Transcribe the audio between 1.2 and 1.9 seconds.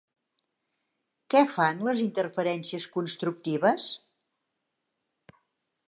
Què fan